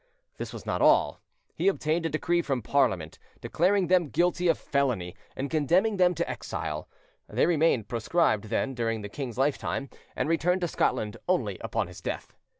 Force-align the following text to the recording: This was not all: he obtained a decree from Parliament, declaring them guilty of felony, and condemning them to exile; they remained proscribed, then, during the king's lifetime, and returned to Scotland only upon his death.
This 0.37 0.51
was 0.51 0.65
not 0.65 0.81
all: 0.81 1.21
he 1.53 1.67
obtained 1.67 2.07
a 2.07 2.09
decree 2.09 2.41
from 2.41 2.63
Parliament, 2.63 3.19
declaring 3.39 3.85
them 3.85 4.09
guilty 4.09 4.47
of 4.47 4.57
felony, 4.57 5.15
and 5.35 5.47
condemning 5.47 5.97
them 5.97 6.15
to 6.15 6.27
exile; 6.27 6.89
they 7.29 7.45
remained 7.45 7.87
proscribed, 7.87 8.45
then, 8.45 8.73
during 8.73 9.03
the 9.03 9.09
king's 9.09 9.37
lifetime, 9.37 9.91
and 10.15 10.27
returned 10.27 10.61
to 10.61 10.67
Scotland 10.67 11.17
only 11.29 11.59
upon 11.59 11.85
his 11.85 12.01
death. 12.01 12.35